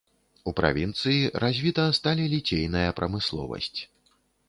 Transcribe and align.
У 0.51 0.53
правінцыі 0.59 1.29
развіта 1.45 1.87
сталеліцейная 1.99 2.89
прамысловасць. 3.01 3.79